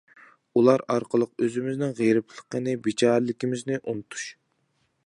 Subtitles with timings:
[0.59, 4.27] ئۇلار ئارقىلىق ئۆزىمىزنىڭ غېرىبلىقىنى، بىچارىلىكىمىزنى ئۇنتۇش!